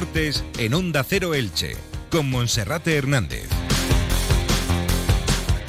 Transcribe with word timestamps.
Deportes 0.00 0.42
en 0.56 0.72
Onda 0.72 1.04
Cero 1.04 1.34
Elche, 1.34 1.76
con 2.10 2.30
Monserrate 2.30 2.96
Hernández. 2.96 3.46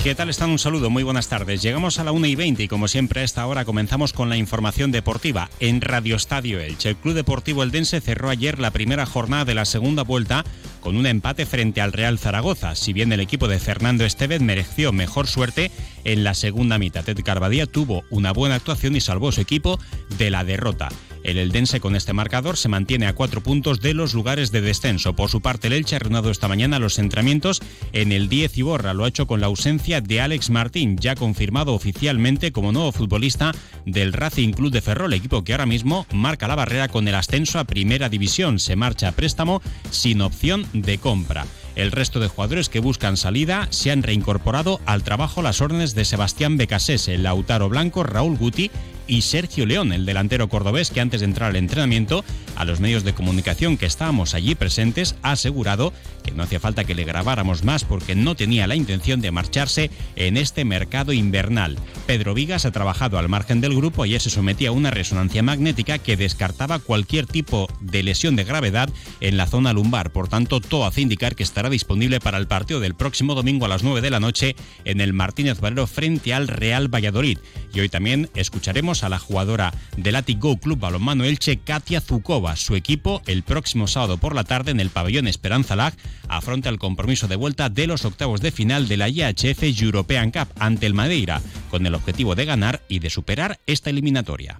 ¿Qué 0.05 0.16
tal 0.16 0.30
están? 0.30 0.52
Un 0.52 0.57
saludo, 0.57 0.89
muy 0.89 1.04
buenas 1.04 1.28
tardes. 1.28 1.62
Llegamos 1.62 2.00
a 2.00 2.05
la 2.05 2.14
1 2.14 2.28
y 2.28 2.36
20 2.36 2.64
y 2.64 2.68
como 2.70 2.88
siempre 2.88 3.20
a 3.20 3.23
esta 3.25 3.46
hora 3.46 3.66
comenzamos 3.66 4.14
con 4.14 4.30
la 4.30 4.38
información 4.38 4.94
deportiva 4.94 5.50
en 5.59 5.82
Radio 5.82 6.16
Estadio 6.16 6.62
Elche. 6.62 6.89
El 6.89 6.96
Club 6.96 7.14
Deportivo 7.14 7.62
Eldense 7.62 8.00
cerró 8.00 8.30
ayer 8.30 8.57
la 8.59 8.71
primera 8.71 9.05
jornada 9.05 9.44
de 9.44 9.54
la 9.54 9.66
segunda 9.66 10.04
vuelta 10.04 10.45
con 10.79 10.95
un 10.95 11.07
empate 11.07 11.45
frente 11.45 11.82
al 11.82 11.91
Real 11.91 12.18
Zaragoza. 12.18 12.75
Si 12.75 12.93
bien 12.93 13.11
el 13.11 13.20
equipo 13.20 13.50
de 13.50 13.59
Fernando 13.59 14.05
Estevez 14.05 14.39
mereció 14.39 14.93
mejor 14.93 15.27
suerte 15.27 15.71
en 16.05 16.23
la 16.23 16.36
segunda 16.36 16.77
mitad, 16.77 17.04
Ted 17.04 17.20
Carbadía 17.21 17.66
tuvo 17.66 18.05
una 18.09 18.32
buena 18.32 18.55
actuación 18.55 18.95
y 18.95 19.02
salvó 19.02 19.27
a 19.27 19.34
su 19.34 19.41
equipo 19.41 19.77
de 20.18 20.32
la 20.32 20.45
derrota. 20.45 20.88
El 21.24 21.38
Eldense 21.38 21.80
con 21.80 21.96
este 21.96 22.14
marcador 22.14 22.57
se 22.57 22.70
mantiene 22.70 23.07
a 23.07 23.14
cuatro 23.14 23.42
puntos 23.42 23.79
de 23.79 23.93
los 23.93 24.14
lugares 24.14 24.52
de 24.52 24.62
descenso. 24.62 25.16
Por 25.16 25.29
su 25.29 25.42
parte, 25.42 25.68
el 25.68 25.74
Elche 25.74 25.96
ha 25.96 26.00
reanudado 26.00 26.32
esta 26.32 26.48
mañana 26.48 26.79
los 26.79 26.98
entrenamientos 27.00 27.62
en 27.93 28.12
el 28.12 28.28
10 28.28 28.57
y 28.57 28.62
borra. 28.64 28.93
Lo 28.93 29.06
ha 29.06 29.10
hecho 29.10 29.28
con 29.28 29.39
la 29.39 29.48
ausencia 29.48 30.02
de 30.02 30.21
Alex 30.21 30.50
Martín, 30.50 30.98
ya 30.98 31.15
confirmado 31.15 31.74
oficialmente 31.74 32.52
como 32.52 32.72
nuevo 32.72 32.92
futbolista 32.92 33.53
del 33.86 34.14
Racing 34.14 34.53
Club 34.53 34.72
de 34.72 34.81
Ferrol, 34.81 35.14
equipo 35.14 35.44
que 35.44 35.53
ahora 35.53 35.66
mismo 35.66 36.08
marca 36.12 36.48
la 36.48 36.56
barrera 36.56 36.88
con 36.88 37.08
el 37.08 37.16
ascenso 37.16 37.59
a 37.59 37.66
Primera 37.66 38.09
División. 38.09 38.59
Se 38.59 38.76
marcha 38.76 39.09
a 39.09 39.12
préstamo 39.12 39.62
sin 39.92 40.22
opción 40.22 40.66
de 40.73 40.98
compra. 40.98 41.45
El 41.76 41.92
resto 41.92 42.20
de 42.20 42.28
jugadores 42.28 42.67
que 42.70 42.80
buscan 42.80 43.16
salida 43.16 43.67
se 43.70 43.92
han 43.92 44.03
reincorporado 44.03 44.81
al 44.86 45.03
trabajo 45.03 45.42
las 45.42 45.62
órdenes 45.62 45.95
de 45.95 46.03
Sebastián 46.03 46.58
Becasese, 46.58 47.17
Lautaro 47.17 47.70
Blanco, 47.70 48.03
Raúl 48.03 48.38
Guti 48.38 48.70
y 49.08 49.22
Sergio 49.22 49.66
León, 49.66 49.94
el 49.94 50.05
delantero 50.05 50.50
cordobés 50.50 50.91
que 50.91 51.02
antes 51.02 51.22
de 51.22 51.25
entrar 51.25 51.50
al 51.50 51.55
entrenamiento 51.55 52.23
a 52.55 52.66
los 52.66 52.80
medios 52.80 53.03
de 53.03 53.14
comunicación 53.14 53.78
que 53.78 53.86
estábamos 53.86 54.34
allí 54.34 54.56
presentes 54.56 55.16
ha 55.22 55.31
asegurado 55.31 55.94
que 56.23 56.31
no 56.31 56.44
hacía 56.44 56.59
falta 56.59 56.84
que 56.84 56.95
le 56.95 57.03
grabáramos 57.03 57.64
más 57.64 57.84
porque 57.84 58.16
no 58.16 58.36
tenía 58.36 58.67
la 58.67 58.76
intención 58.76 59.22
de 59.22 59.31
marcharse 59.31 59.89
en 60.16 60.38
este 60.38 60.66
mercado 60.66 61.14
invernal. 61.14 61.78
Pedro 62.06 62.34
Vigas 62.34 62.66
ha 62.66 62.72
trabajado 62.72 63.17
al 63.17 63.30
margen 63.30 63.61
del 63.61 63.76
grupo 63.76 64.06
y 64.06 64.20
se 64.20 64.30
sometía 64.30 64.70
a 64.70 64.73
una 64.73 64.92
resonancia 64.92 65.44
magnética 65.44 65.98
que 65.98 66.17
descartaba 66.17 66.80
cualquier 66.80 67.26
tipo 67.26 67.67
de 67.80 68.03
lesión 68.03 68.36
de 68.36 68.44
gravedad 68.44 68.89
en 69.20 69.38
la 69.38 69.48
zona 69.48 69.73
lumbar. 69.73 70.11
Por 70.11 70.28
tanto, 70.28 70.59
todo 70.59 70.86
hace 70.86 71.02
indicar 71.02 71.36
que 71.36 71.44
estará 71.44 71.70
disponible 71.70 72.20
para 72.20 72.38
el 72.38 72.48
partido 72.48 72.80
del 72.80 72.95
próximo 72.95 73.36
domingo 73.36 73.66
a 73.66 73.70
las 73.70 73.83
9 73.83 74.02
de 74.02 74.09
la 74.09 74.20
noche 74.20 74.56
en 74.86 75.02
el 75.02 75.14
Martínez 75.14 75.59
Valero 75.59 75.88
frente 75.88 76.33
al 76.33 76.48
Real 76.48 76.94
Valladolid. 76.94 77.39
Y 77.73 77.80
hoy 77.80 77.89
también 77.89 78.30
escucharemos 78.36 79.04
a 79.04 79.09
la 79.09 79.20
jugadora 79.20 79.73
del 79.98 80.22
Go 80.38 80.58
Club 80.58 80.80
Balonmano 80.80 81.23
Elche, 81.23 81.58
Katia 81.58 82.02
Zukova. 82.02 82.41
Su 82.56 82.75
equipo, 82.75 83.22
el 83.28 83.44
próximo 83.44 83.88
sábado 83.88 84.17
por 84.17 84.36
la 84.36 84.44
tarde 84.44 84.72
en 84.72 84.80
el 84.80 84.89
pabellón 84.89 85.28
Esperanza 85.28 85.75
Lag, 85.75 85.94
afronta 86.28 86.70
el 86.70 86.80
compromiso 86.80 87.28
de 87.28 87.36
vuelta 87.36 87.70
de 87.70 87.88
los 87.88 88.03
octavos 88.03 88.42
de 88.42 88.52
final 88.52 88.88
de 88.88 88.98
la 88.98 89.09
IHF 89.09 89.64
European 89.81 90.31
Cup 90.31 90.48
ante 90.59 90.88
el 90.88 90.94
Madeira, 90.94 91.42
con 91.70 91.86
el 91.86 91.95
objetivo 91.95 92.36
de 92.36 92.45
ganar 92.45 92.81
y 92.89 93.00
de 93.00 93.09
superar 93.09 93.59
esta 93.67 93.89
eliminatoria. 93.89 94.59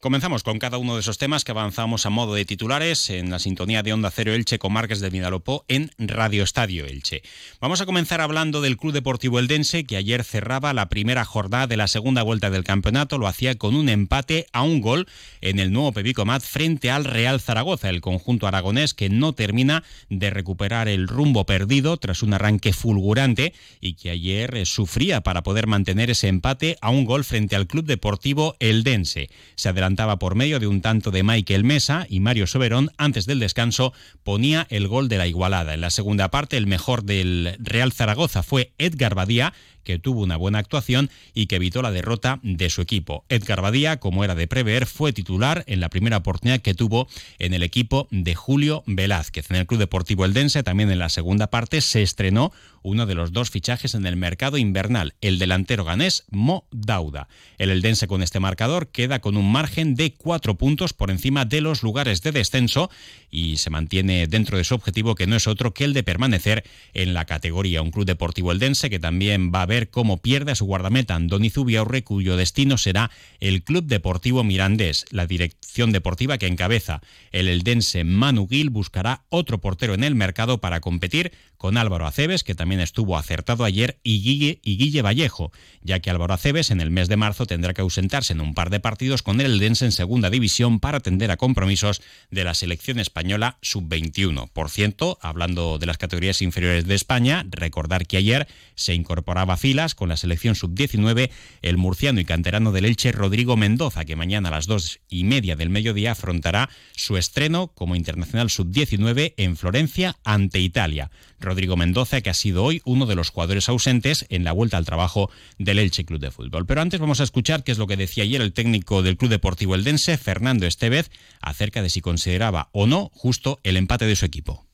Comenzamos 0.00 0.44
con 0.44 0.58
cada 0.58 0.78
uno 0.78 0.94
de 0.94 1.00
esos 1.00 1.18
temas 1.18 1.44
que 1.44 1.50
avanzamos 1.50 2.06
a 2.06 2.10
modo 2.10 2.32
de 2.32 2.46
titulares 2.46 3.10
en 3.10 3.28
la 3.28 3.38
sintonía 3.38 3.82
de 3.82 3.92
Onda 3.92 4.10
Cero 4.10 4.32
Elche 4.32 4.58
con 4.58 4.72
Márquez 4.72 5.00
del 5.00 5.10
Vidalopó 5.10 5.66
en 5.68 5.90
Radio 5.98 6.42
Estadio 6.42 6.86
Elche. 6.86 7.20
Vamos 7.60 7.82
a 7.82 7.84
comenzar 7.84 8.22
hablando 8.22 8.62
del 8.62 8.78
Club 8.78 8.94
Deportivo 8.94 9.38
Eldense 9.38 9.84
que 9.84 9.98
ayer 9.98 10.24
cerraba 10.24 10.72
la 10.72 10.88
primera 10.88 11.26
jornada 11.26 11.66
de 11.66 11.76
la 11.76 11.86
segunda 11.86 12.22
vuelta 12.22 12.48
del 12.48 12.64
campeonato. 12.64 13.18
Lo 13.18 13.26
hacía 13.26 13.56
con 13.56 13.76
un 13.76 13.90
empate 13.90 14.46
a 14.54 14.62
un 14.62 14.80
gol 14.80 15.06
en 15.42 15.58
el 15.58 15.70
nuevo 15.70 15.92
Pepico 15.92 16.24
Mat 16.24 16.42
frente 16.42 16.90
al 16.90 17.04
Real 17.04 17.38
Zaragoza, 17.38 17.90
el 17.90 18.00
conjunto 18.00 18.46
aragonés 18.46 18.94
que 18.94 19.10
no 19.10 19.34
termina 19.34 19.84
de 20.08 20.30
recuperar 20.30 20.88
el 20.88 21.08
rumbo 21.08 21.44
perdido 21.44 21.98
tras 21.98 22.22
un 22.22 22.32
arranque 22.32 22.72
fulgurante 22.72 23.52
y 23.82 23.96
que 23.96 24.08
ayer 24.08 24.56
eh, 24.56 24.64
sufría 24.64 25.20
para 25.20 25.42
poder 25.42 25.66
mantener 25.66 26.08
ese 26.08 26.28
empate 26.28 26.78
a 26.80 26.88
un 26.88 27.04
gol 27.04 27.22
frente 27.22 27.54
al 27.54 27.66
Club 27.66 27.84
Deportivo 27.84 28.56
Eldense. 28.60 29.28
Se 29.56 29.68
por 29.96 30.34
medio 30.34 30.60
de 30.60 30.66
un 30.66 30.80
tanto 30.80 31.10
de 31.10 31.22
Michael 31.22 31.64
Mesa 31.64 32.06
y 32.08 32.20
Mario 32.20 32.46
Soberón 32.46 32.90
antes 32.96 33.26
del 33.26 33.40
descanso 33.40 33.92
ponía 34.22 34.66
el 34.70 34.88
gol 34.88 35.08
de 35.08 35.18
la 35.18 35.26
igualada. 35.26 35.74
En 35.74 35.80
la 35.80 35.90
segunda 35.90 36.30
parte 36.30 36.56
el 36.56 36.66
mejor 36.66 37.02
del 37.02 37.56
Real 37.58 37.92
Zaragoza 37.92 38.42
fue 38.42 38.72
Edgar 38.78 39.14
Badía 39.14 39.52
que 39.84 39.98
tuvo 39.98 40.22
una 40.22 40.36
buena 40.36 40.58
actuación 40.58 41.10
y 41.34 41.46
que 41.46 41.56
evitó 41.56 41.82
la 41.82 41.90
derrota 41.90 42.40
de 42.42 42.70
su 42.70 42.82
equipo. 42.82 43.24
Edgar 43.28 43.62
Badía, 43.62 43.98
como 43.98 44.24
era 44.24 44.34
de 44.34 44.46
prever, 44.46 44.86
fue 44.86 45.12
titular 45.12 45.64
en 45.66 45.80
la 45.80 45.88
primera 45.88 46.18
oportunidad 46.18 46.60
que 46.60 46.74
tuvo 46.74 47.08
en 47.38 47.54
el 47.54 47.62
equipo 47.62 48.08
de 48.10 48.34
Julio 48.34 48.82
Velázquez. 48.86 49.50
En 49.50 49.56
el 49.56 49.66
Club 49.66 49.80
Deportivo 49.80 50.24
Eldense, 50.24 50.62
también 50.62 50.90
en 50.90 50.98
la 50.98 51.08
segunda 51.08 51.48
parte, 51.48 51.80
se 51.80 52.02
estrenó 52.02 52.52
uno 52.82 53.06
de 53.06 53.14
los 53.14 53.32
dos 53.32 53.50
fichajes 53.50 53.94
en 53.94 54.06
el 54.06 54.16
mercado 54.16 54.56
invernal, 54.56 55.14
el 55.20 55.38
delantero 55.38 55.84
ganés 55.84 56.24
Mo 56.30 56.66
Dauda. 56.70 57.28
El 57.58 57.70
Eldense 57.70 58.06
con 58.06 58.22
este 58.22 58.40
marcador 58.40 58.88
queda 58.88 59.20
con 59.20 59.36
un 59.36 59.50
margen 59.50 59.94
de 59.94 60.14
cuatro 60.14 60.56
puntos 60.56 60.92
por 60.92 61.10
encima 61.10 61.44
de 61.44 61.60
los 61.60 61.82
lugares 61.82 62.22
de 62.22 62.32
descenso 62.32 62.90
y 63.30 63.58
se 63.58 63.70
mantiene 63.70 64.26
dentro 64.26 64.56
de 64.56 64.64
su 64.64 64.74
objetivo 64.74 65.14
que 65.14 65.26
no 65.26 65.36
es 65.36 65.46
otro 65.46 65.74
que 65.74 65.84
el 65.84 65.92
de 65.92 66.02
permanecer 66.02 66.64
en 66.94 67.14
la 67.14 67.24
categoría. 67.24 67.82
Un 67.82 67.90
club 67.90 68.06
deportivo 68.06 68.52
eldense 68.52 68.90
que 68.90 68.98
también 68.98 69.52
va 69.54 69.62
a 69.62 69.66
ver 69.70 69.88
cómo 69.88 70.16
pierde 70.16 70.50
a 70.50 70.56
su 70.56 70.64
guardameta 70.64 71.14
Andoni 71.14 71.48
Zubiaurre, 71.48 72.02
cuyo 72.02 72.36
destino 72.36 72.76
será 72.76 73.12
el 73.38 73.62
Club 73.62 73.84
Deportivo 73.84 74.42
Mirandés. 74.42 75.04
La 75.10 75.28
dirección 75.28 75.92
deportiva 75.92 76.38
que 76.38 76.48
encabeza 76.48 77.02
el 77.30 77.46
eldense 77.46 78.02
Manu 78.02 78.48
Gil 78.48 78.70
buscará 78.70 79.22
otro 79.28 79.60
portero 79.60 79.94
en 79.94 80.02
el 80.02 80.16
mercado 80.16 80.58
para 80.58 80.80
competir 80.80 81.30
con 81.56 81.76
Álvaro 81.76 82.06
Aceves, 82.06 82.42
que 82.42 82.54
también 82.54 82.80
estuvo 82.80 83.18
acertado 83.18 83.64
ayer, 83.64 84.00
y 84.02 84.22
Guille, 84.22 84.60
y 84.64 84.78
Guille 84.78 85.02
Vallejo, 85.02 85.52
ya 85.82 86.00
que 86.00 86.08
Álvaro 86.08 86.32
Aceves 86.32 86.70
en 86.70 86.80
el 86.80 86.90
mes 86.90 87.06
de 87.06 87.18
marzo 87.18 87.44
tendrá 87.44 87.74
que 87.74 87.82
ausentarse 87.82 88.32
en 88.32 88.40
un 88.40 88.54
par 88.54 88.70
de 88.70 88.80
partidos 88.80 89.22
con 89.22 89.40
el 89.42 89.52
Eldense 89.52 89.84
en 89.84 89.92
segunda 89.92 90.30
división 90.30 90.80
para 90.80 90.98
atender 90.98 91.30
a 91.30 91.36
compromisos 91.36 92.00
de 92.30 92.44
la 92.44 92.54
selección 92.54 92.98
española 92.98 93.58
sub-21. 93.60 94.48
Por 94.48 94.70
cierto, 94.70 95.18
hablando 95.20 95.78
de 95.78 95.84
las 95.84 95.98
categorías 95.98 96.40
inferiores 96.40 96.86
de 96.86 96.94
España, 96.94 97.46
recordar 97.50 98.06
que 98.06 98.16
ayer 98.16 98.48
se 98.74 98.94
incorporaba 98.94 99.58
filas 99.60 99.94
con 99.94 100.08
la 100.08 100.16
selección 100.16 100.54
sub-19 100.54 101.30
el 101.62 101.76
murciano 101.76 102.18
y 102.18 102.24
canterano 102.24 102.72
del 102.72 102.86
Elche 102.86 103.12
Rodrigo 103.12 103.56
Mendoza, 103.56 104.04
que 104.04 104.16
mañana 104.16 104.48
a 104.48 104.52
las 104.52 104.66
dos 104.66 105.00
y 105.08 105.24
media 105.24 105.54
del 105.54 105.70
mediodía 105.70 106.12
afrontará 106.12 106.70
su 106.96 107.16
estreno 107.16 107.68
como 107.68 107.94
internacional 107.94 108.50
sub-19 108.50 109.34
en 109.36 109.56
Florencia 109.56 110.16
ante 110.24 110.60
Italia. 110.60 111.10
Rodrigo 111.38 111.76
Mendoza, 111.76 112.20
que 112.22 112.30
ha 112.30 112.34
sido 112.34 112.64
hoy 112.64 112.80
uno 112.84 113.06
de 113.06 113.14
los 113.14 113.30
jugadores 113.30 113.68
ausentes 113.68 114.26
en 114.30 114.44
la 114.44 114.52
vuelta 114.52 114.78
al 114.78 114.86
trabajo 114.86 115.30
del 115.58 115.78
Elche 115.78 116.04
Club 116.04 116.20
de 116.20 116.30
Fútbol. 116.30 116.66
Pero 116.66 116.80
antes 116.80 116.98
vamos 116.98 117.20
a 117.20 117.24
escuchar 117.24 117.62
qué 117.62 117.72
es 117.72 117.78
lo 117.78 117.86
que 117.86 117.96
decía 117.96 118.24
ayer 118.24 118.40
el 118.40 118.54
técnico 118.54 119.02
del 119.02 119.18
Club 119.18 119.30
Deportivo 119.30 119.74
Eldense, 119.74 120.16
Fernando 120.16 120.66
Estevez, 120.66 121.10
acerca 121.40 121.82
de 121.82 121.90
si 121.90 122.00
consideraba 122.00 122.70
o 122.72 122.86
no 122.86 123.10
justo 123.12 123.60
el 123.62 123.76
empate 123.76 124.06
de 124.06 124.16
su 124.16 124.24
equipo. 124.24 124.69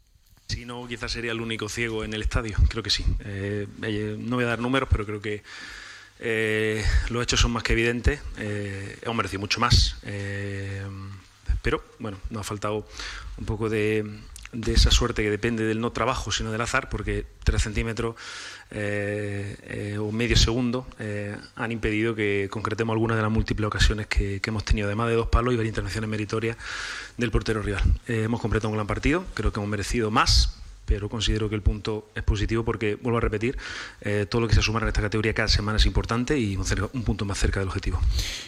Si 0.49 0.65
no, 0.65 0.87
quizás 0.87 1.13
sería 1.13 1.33
el 1.33 1.41
único 1.41 1.69
ciego 1.69 2.05
en 2.05 2.15
el 2.15 2.23
estadio, 2.23 2.57
creo 2.69 2.83
que 2.83 2.91
sí. 2.91 3.05
Eh, 3.21 3.67
eh, 3.83 4.17
no 4.19 4.37
voy 4.37 4.45
a 4.45 4.49
dar 4.49 4.59
números, 4.61 4.89
pero 4.91 5.05
creo 5.05 5.21
que 5.21 5.43
eh, 6.21 6.85
los 7.11 7.23
hechos 7.23 7.41
son 7.41 7.51
más 7.53 7.63
que 7.63 7.73
evidentes. 7.73 8.21
hemos 8.39 9.17
merecido 9.17 9.41
mucho 9.41 9.61
más. 9.61 9.97
pero 11.63 11.83
bueno, 11.99 12.19
nos 12.31 12.41
ha 12.41 12.45
faltado 12.45 12.87
un 13.39 13.45
poco 13.45 13.69
de, 13.69 14.05
de 14.53 14.73
esa 14.73 14.91
suerte 14.91 15.23
que 15.23 15.31
depende 15.31 15.65
del 15.65 15.81
no 15.81 15.93
trabajo, 15.93 16.31
sino 16.31 16.53
del 16.53 16.61
azar, 16.61 16.89
porque 16.89 17.27
tres 17.45 17.63
centímetros 17.63 18.17
eh, 18.71 19.57
eh, 19.63 19.99
o 19.99 20.11
medio 20.13 20.37
segundo 20.37 20.87
eh, 20.99 21.37
han 21.57 21.73
impedido 21.73 22.15
que 22.15 22.49
concretemos 22.51 22.95
algunas 22.95 23.17
de 23.17 23.23
las 23.23 23.31
múltiples 23.31 23.67
ocasiones 23.67 24.07
que, 24.07 24.41
hemos 24.45 24.65
tenido, 24.65 24.87
además 24.87 25.09
de 25.09 25.15
dos 25.15 25.29
palos 25.29 25.53
y 25.53 25.57
varias 25.57 25.73
intervenciones 25.73 26.09
meritorias 26.09 26.57
del 27.17 27.31
portero 27.31 27.63
rival. 27.63 27.83
hemos 28.07 28.41
completado 28.41 28.69
un 28.71 28.77
gran 28.77 28.87
partido, 28.87 29.25
creo 29.35 29.53
que 29.53 29.61
hemos 29.61 29.71
merecido 29.71 30.11
más, 30.11 30.57
pero 30.87 31.09
considero 31.09 31.49
que 31.49 31.57
el 31.57 31.63
punto 31.63 32.09
es 32.15 32.23
positivo 32.23 32.65
porque, 32.65 32.95
vuelvo 32.95 33.19
a 33.19 33.21
repetir, 33.21 33.59
eh, 34.01 34.27
todo 34.29 34.41
lo 34.41 34.49
que 34.49 34.55
se 34.55 34.63
suma 34.63 34.81
en 34.81 34.89
esta 34.89 35.03
categoría 35.03 35.35
cada 35.35 35.49
semana 35.49 35.77
es 35.79 35.87
importante 35.87 36.39
y 36.39 36.57
un, 36.57 37.03
punto 37.03 37.25
más 37.25 37.39
cerca 37.39 37.61
del 37.61 37.69
objetivo. 37.69 38.01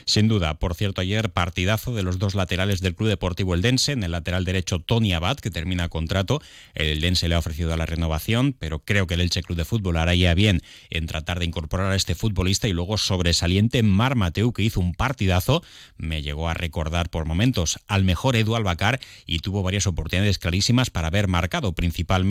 Sin 0.05 0.29
duda, 0.29 0.55
por 0.55 0.75
cierto, 0.75 1.01
ayer 1.01 1.31
partidazo 1.31 1.95
de 1.95 2.03
los 2.03 2.19
dos 2.19 2.35
laterales 2.35 2.81
del 2.81 2.95
Club 2.95 3.09
Deportivo 3.09 3.55
Eldense, 3.55 3.93
en 3.93 4.05
el 4.05 4.13
lateral 4.13 4.45
derecho 4.45 4.79
Tony 4.79 5.13
Abad, 5.13 5.39
que 5.39 5.51
termina 5.51 5.89
contrato, 5.89 6.41
el 6.75 6.89
Eldense 6.89 7.29
le 7.29 7.35
ha 7.35 7.39
ofrecido 7.39 7.77
la 7.77 7.87
renovación, 7.87 8.55
pero 8.59 8.79
creo 8.79 9.07
que 9.07 9.15
el 9.15 9.21
Elche 9.21 9.43
Club 9.43 9.59
de 9.59 9.65
Fútbol 9.65 9.97
hará 9.97 10.15
ya 10.15 10.35
bien 10.35 10.63
en 10.91 11.07
tratar 11.07 11.41
de 11.41 11.45
incorporar 11.45 11.91
a 11.91 11.97
este 11.97 12.15
futbolista. 12.15 12.69
Y 12.69 12.73
luego 12.73 12.99
sobresaliente 12.99 13.83
Mar 13.83 14.15
Mateu, 14.15 14.53
que 14.53 14.63
hizo 14.63 14.81
un 14.81 14.95
partidazo, 14.95 15.63
me 15.97 16.23
llegó 16.23 16.49
a 16.49 16.55
recordar 16.55 17.11
por 17.11 17.25
momentos 17.25 17.79
al 17.89 18.05
mejor 18.05 18.37
Edu 18.37 18.55
Albacar 18.55 19.01
y 19.27 19.41
tuvo 19.41 19.63
varias 19.63 19.87
oportunidades 19.87 20.39
clarísimas 20.39 20.91
para 20.91 21.09
haber 21.09 21.27
marcado 21.29 21.73
principalmente 21.73 22.28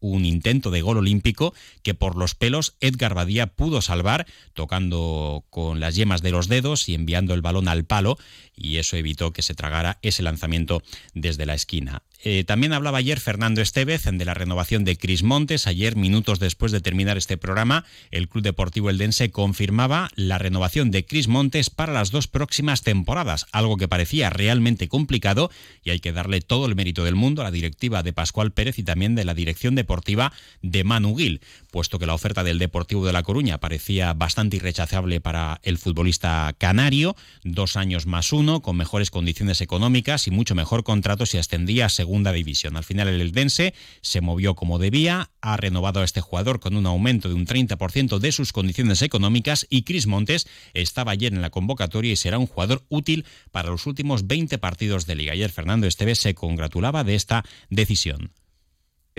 un 0.00 0.24
intento 0.24 0.70
de 0.70 0.82
gol 0.82 0.98
olímpico 0.98 1.54
que 1.82 1.94
por 1.94 2.16
los 2.16 2.34
pelos 2.34 2.76
Edgar 2.80 3.14
Badía 3.14 3.46
pudo 3.46 3.82
salvar 3.82 4.26
tocando 4.52 5.44
con 5.50 5.80
las 5.80 5.94
yemas 5.94 6.22
de 6.22 6.30
los 6.30 6.48
dedos 6.48 6.88
y 6.88 6.94
enviando 6.94 7.34
el 7.34 7.42
balón 7.42 7.68
al 7.68 7.84
palo 7.84 8.18
y 8.56 8.78
eso 8.78 8.96
evitó 8.96 9.32
que 9.32 9.42
se 9.42 9.54
tragara 9.54 9.98
ese 10.02 10.22
lanzamiento 10.22 10.82
desde 11.14 11.46
la 11.46 11.54
esquina. 11.54 12.02
Eh, 12.24 12.42
también 12.44 12.72
hablaba 12.72 12.98
ayer 12.98 13.20
Fernando 13.20 13.60
Estevez 13.60 14.04
de 14.04 14.24
la 14.24 14.34
renovación 14.34 14.84
de 14.84 14.96
Cris 14.96 15.22
Montes. 15.22 15.66
Ayer, 15.66 15.94
minutos 15.94 16.40
después 16.40 16.72
de 16.72 16.80
terminar 16.80 17.16
este 17.16 17.36
programa, 17.36 17.84
el 18.10 18.28
Club 18.28 18.42
Deportivo 18.42 18.90
Eldense 18.90 19.30
confirmaba 19.30 20.10
la 20.16 20.38
renovación 20.38 20.90
de 20.90 21.04
Cris 21.04 21.28
Montes 21.28 21.70
para 21.70 21.92
las 21.92 22.10
dos 22.10 22.26
próximas 22.26 22.82
temporadas, 22.82 23.46
algo 23.52 23.76
que 23.76 23.86
parecía 23.86 24.30
realmente 24.30 24.88
complicado 24.88 25.50
y 25.84 25.90
hay 25.90 26.00
que 26.00 26.12
darle 26.12 26.40
todo 26.40 26.66
el 26.66 26.74
mérito 26.74 27.04
del 27.04 27.14
mundo 27.14 27.42
a 27.42 27.44
la 27.44 27.50
directiva 27.52 28.02
de 28.02 28.12
Pascual 28.12 28.52
Pérez 28.52 28.78
y 28.78 28.82
también 28.82 29.14
de 29.14 29.24
la 29.24 29.34
dirección 29.34 29.76
deportiva 29.76 30.32
de 30.60 30.82
Manu 30.82 31.16
Gil, 31.16 31.40
puesto 31.70 31.98
que 31.98 32.06
la 32.06 32.14
oferta 32.14 32.42
del 32.42 32.58
Deportivo 32.58 33.06
de 33.06 33.12
La 33.12 33.22
Coruña 33.22 33.58
parecía 33.58 34.12
bastante 34.12 34.56
irrechazable 34.56 35.20
para 35.20 35.60
el 35.62 35.78
futbolista 35.78 36.52
canario, 36.58 37.14
dos 37.44 37.76
años 37.76 38.06
más 38.06 38.32
uno, 38.32 38.60
con 38.60 38.76
mejores 38.76 39.10
condiciones 39.10 39.60
económicas 39.60 40.26
y 40.26 40.32
mucho 40.32 40.56
mejor 40.56 40.82
contrato 40.82 41.26
si 41.26 41.38
ascendía 41.38 41.88
segunda 42.08 42.32
división. 42.32 42.78
Al 42.78 42.84
final 42.84 43.08
el 43.08 43.20
Eldense 43.20 43.74
se 44.00 44.22
movió 44.22 44.54
como 44.54 44.78
debía, 44.78 45.30
ha 45.42 45.58
renovado 45.58 46.00
a 46.00 46.04
este 46.04 46.22
jugador 46.22 46.58
con 46.58 46.74
un 46.74 46.86
aumento 46.86 47.28
de 47.28 47.34
un 47.34 47.46
30% 47.46 48.18
de 48.18 48.32
sus 48.32 48.54
condiciones 48.54 49.02
económicas 49.02 49.66
y 49.68 49.82
Cris 49.82 50.06
Montes 50.06 50.48
estaba 50.72 51.12
ayer 51.12 51.34
en 51.34 51.42
la 51.42 51.50
convocatoria 51.50 52.10
y 52.10 52.16
será 52.16 52.38
un 52.38 52.46
jugador 52.46 52.82
útil 52.88 53.26
para 53.52 53.68
los 53.68 53.86
últimos 53.86 54.26
20 54.26 54.56
partidos 54.56 55.04
de 55.04 55.16
liga. 55.16 55.34
Ayer 55.34 55.50
Fernando 55.50 55.86
Esteves 55.86 56.18
se 56.18 56.34
congratulaba 56.34 57.04
de 57.04 57.14
esta 57.14 57.44
decisión. 57.68 58.32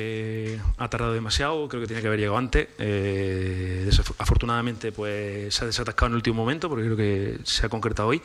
Eh, 0.01 0.57
ha 0.77 0.89
tardado 0.89 1.11
demasiado, 1.13 1.67
creo 1.67 1.81
que 1.81 1.87
tenía 1.87 2.01
que 2.01 2.07
haber 2.07 2.19
llegado 2.19 2.37
antes. 2.37 2.69
Eh, 2.77 3.89
afortunadamente, 4.17 4.93
pues 4.93 5.53
se 5.53 5.63
ha 5.63 5.67
desatascado 5.67 6.07
en 6.07 6.13
el 6.13 6.15
último 6.17 6.41
momento, 6.41 6.69
porque 6.69 6.85
creo 6.85 6.95
que 6.95 7.39
se 7.43 7.65
ha 7.65 7.69
concretado 7.69 8.07
hoy. 8.07 8.21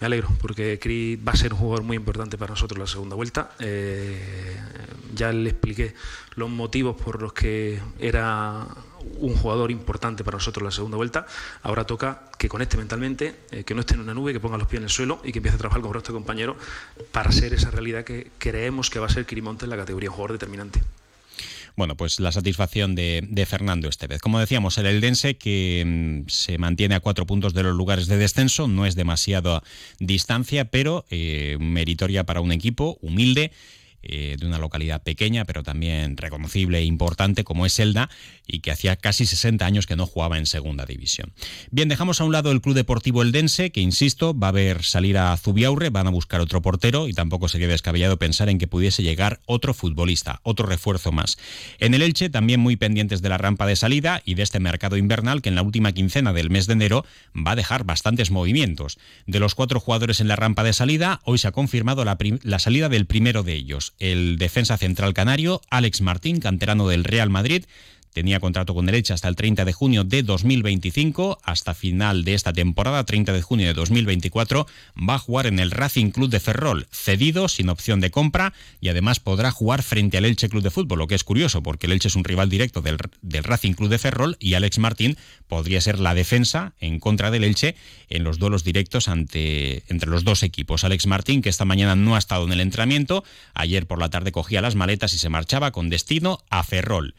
Me 0.00 0.06
alegro, 0.06 0.30
porque 0.40 0.78
Chris 0.80 1.18
va 1.18 1.32
a 1.32 1.36
ser 1.36 1.52
un 1.52 1.58
jugador 1.58 1.84
muy 1.84 1.96
importante 1.96 2.38
para 2.38 2.52
nosotros 2.52 2.76
en 2.76 2.80
la 2.80 2.86
segunda 2.86 3.16
vuelta. 3.16 3.50
Eh, 3.58 4.56
ya 5.14 5.30
le 5.32 5.50
expliqué 5.50 5.94
los 6.36 6.48
motivos 6.48 6.96
por 6.96 7.20
los 7.20 7.34
que 7.34 7.80
era 7.98 8.66
un 9.18 9.34
jugador 9.34 9.70
importante 9.70 10.24
para 10.24 10.36
nosotros 10.36 10.62
en 10.62 10.66
la 10.66 10.72
segunda 10.72 10.96
vuelta. 10.96 11.26
Ahora 11.62 11.84
toca 11.84 12.30
que 12.38 12.48
conecte 12.48 12.78
mentalmente, 12.78 13.34
que 13.66 13.74
no 13.74 13.80
esté 13.80 13.94
en 13.94 14.00
una 14.00 14.14
nube, 14.14 14.32
que 14.32 14.40
ponga 14.40 14.56
los 14.56 14.68
pies 14.68 14.78
en 14.78 14.84
el 14.84 14.90
suelo 14.90 15.20
y 15.22 15.32
que 15.32 15.40
empiece 15.40 15.56
a 15.56 15.58
trabajar 15.58 15.82
con 15.82 15.90
el 15.90 15.94
resto 15.94 16.12
de 16.12 16.18
compañeros 16.18 16.56
para 17.12 17.30
ser 17.32 17.52
esa 17.52 17.70
realidad 17.70 18.04
que 18.04 18.30
creemos 18.38 18.88
que 18.88 18.98
va 18.98 19.06
a 19.06 19.10
ser 19.10 19.26
Monte 19.42 19.64
en 19.64 19.70
la 19.70 19.76
categoría 19.76 20.10
jugador 20.10 20.32
determinante 20.32 20.80
bueno, 21.76 21.96
pues 21.96 22.20
la 22.20 22.32
satisfacción 22.32 22.94
de, 22.94 23.46
Fernando 23.48 23.88
Estevez. 23.88 24.20
Como 24.20 24.38
decíamos, 24.38 24.78
el 24.78 24.86
Eldense 24.86 25.36
que 25.36 25.84
mm, 25.86 26.28
se 26.28 26.58
mantiene 26.58 26.94
a 26.94 27.00
cuatro 27.00 27.26
puntos 27.26 27.54
de 27.54 27.62
los 27.62 27.74
lugares 27.74 28.06
de 28.06 28.16
descenso, 28.16 28.68
no 28.68 28.86
es 28.86 28.94
demasiada 28.94 29.62
distancia, 29.98 30.66
pero 30.66 31.04
eh, 31.10 31.56
meritoria 31.60 32.24
para 32.24 32.40
un 32.40 32.52
equipo 32.52 32.98
humilde 33.00 33.50
eh, 34.02 34.36
de 34.38 34.46
una 34.46 34.58
localidad 34.58 35.02
pequeña, 35.02 35.44
pero 35.44 35.62
también 35.62 36.16
reconocible 36.16 36.78
e 36.78 36.84
importante 36.84 37.44
como 37.44 37.66
es 37.66 37.78
Elda 37.78 38.08
y 38.46 38.60
que 38.60 38.70
hacía 38.70 38.96
casi 38.96 39.26
60 39.26 39.66
años 39.66 39.86
que 39.86 39.94
no 39.94 40.06
jugaba 40.06 40.38
en 40.38 40.46
segunda 40.46 40.86
división. 40.86 41.32
Bien, 41.70 41.88
dejamos 41.88 42.20
a 42.20 42.24
un 42.24 42.32
lado 42.32 42.50
el 42.50 42.62
Club 42.62 42.74
Deportivo 42.74 43.22
Eldense, 43.22 43.70
que 43.70 43.80
insisto, 43.80 44.36
va 44.36 44.48
a 44.48 44.52
ver 44.52 44.84
salir 44.84 45.18
a 45.18 45.36
Zubiaurre, 45.36 45.90
van 45.90 46.06
a 46.06 46.10
buscar 46.10 46.40
otro 46.40 46.62
portero 46.62 47.08
y 47.08 47.12
tampoco 47.12 47.48
sería 47.48 47.68
descabellado 47.68 48.18
pensar 48.18 48.48
en 48.48 48.58
que 48.58 48.66
pudiese 48.66 49.02
llegar 49.02 49.40
otro 49.44 49.74
futbolista, 49.74 50.40
otro 50.44 50.66
refuerzo 50.66 51.12
más. 51.12 51.36
En 51.78 51.92
el 51.92 52.00
Elche 52.00 52.30
también 52.30 52.60
muy 52.60 52.76
pendientes 52.76 53.20
de 53.20 53.28
la 53.28 53.36
rampa 53.38 53.66
de 53.66 53.76
salida 53.76 54.22
y 54.24 54.34
de 54.34 54.44
este 54.44 54.60
mercado 54.60 54.96
invernal 54.96 55.42
que 55.42 55.50
en 55.50 55.56
la 55.56 55.62
última 55.62 55.92
quincena 55.92 56.32
del 56.32 56.48
mes 56.48 56.66
de 56.66 56.72
enero 56.72 57.04
va 57.36 57.52
a 57.52 57.56
dejar 57.56 57.84
bastantes 57.84 58.30
movimientos. 58.30 58.98
De 59.26 59.40
los 59.40 59.54
cuatro 59.54 59.78
jugadores 59.78 60.20
en 60.20 60.28
la 60.28 60.36
rampa 60.36 60.64
de 60.64 60.72
salida, 60.72 61.20
hoy 61.24 61.36
se 61.36 61.48
ha 61.48 61.52
confirmado 61.52 62.04
la, 62.04 62.16
la 62.42 62.58
salida 62.58 62.88
del 62.88 63.06
primero 63.06 63.42
de 63.42 63.54
ellos 63.54 63.89
el 63.98 64.38
defensa 64.38 64.76
central 64.76 65.14
canario 65.14 65.60
Alex 65.70 66.00
Martín, 66.00 66.40
canterano 66.40 66.88
del 66.88 67.04
Real 67.04 67.30
Madrid, 67.30 67.64
Tenía 68.12 68.40
contrato 68.40 68.74
con 68.74 68.86
derecha 68.86 69.14
hasta 69.14 69.28
el 69.28 69.36
30 69.36 69.64
de 69.64 69.72
junio 69.72 70.04
de 70.04 70.22
2025, 70.22 71.38
hasta 71.44 71.74
final 71.74 72.24
de 72.24 72.34
esta 72.34 72.52
temporada, 72.52 73.04
30 73.04 73.32
de 73.32 73.42
junio 73.42 73.68
de 73.68 73.74
2024, 73.74 74.66
va 75.08 75.14
a 75.14 75.18
jugar 75.18 75.46
en 75.46 75.60
el 75.60 75.70
Racing 75.70 76.10
Club 76.10 76.28
de 76.28 76.40
Ferrol, 76.40 76.88
cedido, 76.90 77.48
sin 77.48 77.68
opción 77.68 78.00
de 78.00 78.10
compra, 78.10 78.52
y 78.80 78.88
además 78.88 79.20
podrá 79.20 79.52
jugar 79.52 79.82
frente 79.82 80.18
al 80.18 80.24
Elche 80.24 80.48
Club 80.48 80.62
de 80.62 80.70
Fútbol, 80.70 80.98
lo 80.98 81.06
que 81.06 81.14
es 81.14 81.22
curioso, 81.22 81.62
porque 81.62 81.86
el 81.86 81.92
Elche 81.92 82.08
es 82.08 82.16
un 82.16 82.24
rival 82.24 82.48
directo 82.48 82.82
del, 82.82 82.98
Racing 83.42 83.74
Club 83.74 83.90
de 83.90 83.98
Ferrol 83.98 84.36
y 84.40 84.54
Alex 84.54 84.78
Martín 84.78 85.16
podría 85.46 85.80
ser 85.80 86.00
la 86.00 86.14
defensa 86.14 86.72
en 86.80 86.98
contra 86.98 87.30
del 87.30 87.44
Elche 87.44 87.76
en 88.08 88.24
los 88.24 88.38
duelos 88.38 88.64
directos 88.64 89.08
entre 89.08 90.10
los 90.10 90.24
dos 90.24 90.42
equipos. 90.42 90.84
Alex 90.84 91.06
Martín, 91.06 91.42
que 91.42 91.48
esta 91.48 91.64
mañana 91.64 91.94
no 91.94 92.16
ha 92.16 92.18
estado 92.18 92.44
en 92.44 92.52
el 92.52 92.60
entrenamiento, 92.60 93.24
ayer 93.54 93.86
por 93.86 93.98
la 93.98 94.10
tarde 94.10 94.32
cogía 94.32 94.60
las 94.60 94.74
maletas 94.74 95.14
y 95.14 95.18
se 95.18 95.28
marchaba 95.28 95.70
con 95.70 95.90
destino 95.90 96.40
a 96.50 96.62
Ferrol. 96.64 97.14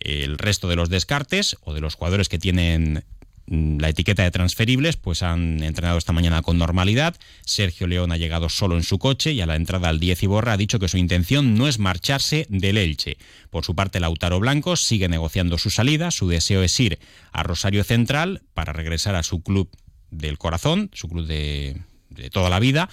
El 0.00 0.38
resto 0.38 0.68
de 0.68 0.76
los 0.76 0.88
descartes 0.88 1.56
o 1.62 1.74
de 1.74 1.80
los 1.80 1.94
jugadores 1.94 2.28
que 2.28 2.38
tienen 2.38 3.04
mm, 3.46 3.78
la 3.78 3.90
etiqueta 3.90 4.22
de 4.22 4.30
transferibles, 4.30 4.96
pues 4.96 5.22
han 5.22 5.62
entrenado 5.62 5.98
esta 5.98 6.12
mañana 6.12 6.42
con 6.42 6.58
normalidad. 6.58 7.14
Sergio 7.44 7.86
León 7.86 8.10
ha 8.10 8.16
llegado 8.16 8.48
solo 8.48 8.76
en 8.76 8.82
su 8.82 8.98
coche 8.98 9.32
y 9.32 9.40
a 9.40 9.46
la 9.46 9.56
entrada 9.56 9.88
al 9.88 10.00
10 10.00 10.22
Iborra 10.22 10.54
ha 10.54 10.56
dicho 10.56 10.78
que 10.78 10.88
su 10.88 10.96
intención 10.96 11.54
no 11.54 11.68
es 11.68 11.78
marcharse 11.78 12.46
del 12.48 12.78
Elche. 12.78 13.18
Por 13.50 13.64
su 13.64 13.74
parte, 13.74 14.00
Lautaro 14.00 14.40
Blanco 14.40 14.76
sigue 14.76 15.08
negociando 15.08 15.58
su 15.58 15.70
salida. 15.70 16.10
Su 16.10 16.28
deseo 16.28 16.62
es 16.62 16.80
ir 16.80 16.98
a 17.32 17.42
Rosario 17.42 17.84
Central 17.84 18.42
para 18.54 18.72
regresar 18.72 19.14
a 19.14 19.22
su 19.22 19.42
club 19.42 19.70
del 20.10 20.38
corazón, 20.38 20.90
su 20.92 21.08
club 21.08 21.26
de, 21.26 21.82
de 22.08 22.30
toda 22.30 22.50
la 22.50 22.58
vida 22.58 22.88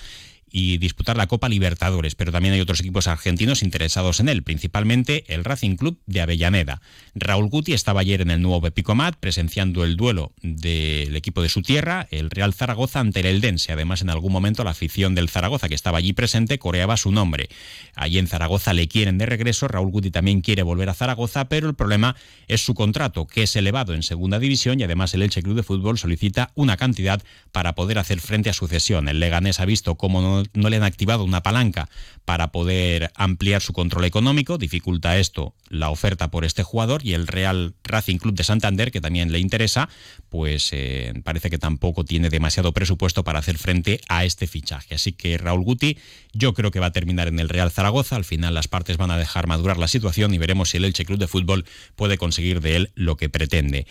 y 0.51 0.77
disputar 0.77 1.17
la 1.17 1.27
Copa 1.27 1.49
Libertadores, 1.49 2.15
pero 2.15 2.31
también 2.31 2.53
hay 2.53 2.61
otros 2.61 2.79
equipos 2.79 3.07
argentinos 3.07 3.63
interesados 3.63 4.19
en 4.19 4.29
él, 4.29 4.43
principalmente 4.43 5.25
el 5.33 5.43
Racing 5.43 5.75
Club 5.75 5.99
de 6.05 6.21
Avellaneda. 6.21 6.81
Raúl 7.15 7.49
Guti 7.49 7.73
estaba 7.73 8.01
ayer 8.01 8.21
en 8.21 8.31
el 8.31 8.41
nuevo 8.41 8.61
Pepicomat 8.61 9.15
presenciando 9.15 9.83
el 9.83 9.97
duelo 9.97 10.33
del 10.41 11.15
equipo 11.15 11.41
de 11.41 11.49
su 11.49 11.61
tierra, 11.61 12.07
el 12.11 12.29
Real 12.29 12.53
Zaragoza 12.53 12.99
ante 12.99 13.19
el 13.19 13.25
Eldense. 13.25 13.73
Además, 13.73 14.01
en 14.01 14.09
algún 14.09 14.31
momento 14.31 14.63
la 14.63 14.71
afición 14.71 15.15
del 15.15 15.29
Zaragoza 15.29 15.67
que 15.69 15.75
estaba 15.75 15.97
allí 15.97 16.13
presente 16.13 16.59
coreaba 16.59 16.97
su 16.97 17.11
nombre. 17.11 17.49
Allí 17.95 18.17
en 18.17 18.27
Zaragoza 18.27 18.73
le 18.73 18.87
quieren 18.87 19.17
de 19.17 19.25
regreso, 19.25 19.67
Raúl 19.67 19.91
Guti 19.91 20.11
también 20.11 20.41
quiere 20.41 20.63
volver 20.63 20.89
a 20.89 20.93
Zaragoza, 20.93 21.49
pero 21.49 21.67
el 21.67 21.75
problema 21.75 22.15
es 22.47 22.61
su 22.61 22.73
contrato, 22.73 23.27
que 23.27 23.43
es 23.43 23.55
elevado 23.55 23.93
en 23.93 24.03
segunda 24.03 24.39
división 24.39 24.79
y 24.79 24.83
además 24.83 25.13
el 25.13 25.21
Elche 25.21 25.41
Club 25.41 25.55
de 25.55 25.63
Fútbol 25.63 25.97
solicita 25.97 26.51
una 26.55 26.77
cantidad 26.77 27.21
para 27.51 27.75
poder 27.75 27.99
hacer 27.99 28.19
frente 28.19 28.49
a 28.49 28.53
su 28.53 28.67
cesión. 28.67 29.07
El 29.07 29.19
Leganés 29.19 29.59
ha 29.59 29.65
visto 29.65 29.95
cómo 29.95 30.21
no 30.21 30.36
no, 30.53 30.69
le 30.69 30.77
han 30.77 30.83
activado 30.83 31.23
una 31.23 31.43
palanca 31.43 31.89
para 32.25 32.51
poder 32.51 33.11
ampliar 33.15 33.61
su 33.61 33.73
control 33.73 34.05
económico, 34.05 34.57
dificulta 34.57 35.17
esto 35.17 35.53
la 35.69 35.89
oferta 35.89 36.29
por 36.29 36.45
este 36.45 36.63
jugador 36.63 37.05
y 37.05 37.13
el 37.13 37.27
Real 37.27 37.73
Racing 37.83 38.17
Club 38.17 38.35
de 38.35 38.43
Santander, 38.43 38.91
que 38.91 39.01
también 39.01 39.31
le 39.31 39.39
interesa, 39.39 39.89
pues 40.29 40.69
eh, 40.71 41.13
parece 41.23 41.49
que 41.49 41.57
tampoco 41.57 42.03
tiene 42.03 42.29
demasiado 42.29 42.73
presupuesto 42.73 43.23
para 43.23 43.39
hacer 43.39 43.57
frente 43.57 44.01
a 44.07 44.25
este 44.25 44.47
fichaje. 44.47 44.95
Así 44.95 45.13
que 45.13 45.37
Raúl 45.37 45.63
Guti 45.63 45.97
yo 46.33 46.53
creo 46.53 46.71
que 46.71 46.79
va 46.79 46.87
a 46.87 46.91
terminar 46.91 47.27
en 47.27 47.39
el 47.39 47.49
Real 47.49 47.71
Zaragoza, 47.71 48.15
al 48.15 48.25
final 48.25 48.53
las 48.53 48.67
partes 48.67 48.97
van 48.97 49.11
a 49.11 49.17
dejar 49.17 49.47
madurar 49.47 49.77
la 49.77 49.87
situación 49.87 50.33
y 50.33 50.37
veremos 50.37 50.69
si 50.69 50.77
el 50.77 50.85
Elche 50.85 51.05
Club 51.05 51.19
de 51.19 51.27
Fútbol 51.27 51.65
puede 51.95 52.17
conseguir 52.17 52.61
de 52.61 52.75
él 52.75 52.91
lo 52.95 53.17
que 53.17 53.29
pretende. 53.29 53.87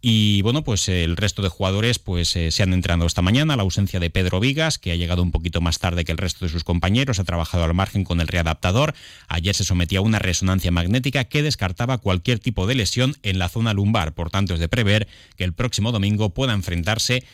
Y 0.00 0.42
bueno, 0.42 0.62
pues 0.62 0.88
el 0.88 1.16
resto 1.16 1.42
de 1.42 1.48
jugadores 1.48 1.98
pues 1.98 2.36
eh, 2.36 2.50
se 2.50 2.62
han 2.62 2.72
entrenado 2.72 3.06
esta 3.06 3.22
mañana, 3.22 3.56
la 3.56 3.62
ausencia 3.62 4.00
de 4.00 4.10
Pedro 4.10 4.40
Vigas, 4.40 4.78
que 4.78 4.92
ha 4.92 4.96
llegado 4.96 5.22
un 5.22 5.30
poquito 5.30 5.60
más 5.60 5.78
tarde 5.78 5.85
que 5.94 6.12
el 6.12 6.18
resto 6.18 6.44
de 6.44 6.50
sus 6.50 6.64
compañeros, 6.64 7.18
ha 7.18 7.24
trabajado 7.24 7.64
al 7.64 7.74
margen 7.74 8.04
con 8.04 8.20
el 8.20 8.28
readaptador. 8.28 8.94
Ayer 9.28 9.54
se 9.54 9.64
sometía 9.64 10.00
a 10.00 10.02
una 10.02 10.18
resonancia 10.18 10.70
magnética 10.70 11.24
que 11.24 11.42
descartaba 11.42 11.98
cualquier 11.98 12.38
tipo 12.38 12.66
de 12.66 12.74
lesión 12.74 13.16
en 13.22 13.38
la 13.38 13.48
zona 13.48 13.72
lumbar. 13.72 14.14
Por 14.14 14.30
tanto, 14.30 14.54
es 14.54 14.60
de 14.60 14.68
prever 14.68 15.08
que 15.36 15.44
el 15.44 15.52
próximo 15.52 15.92
domingo 15.92 16.30
pueda 16.30 16.52
enfrentarse 16.52 17.24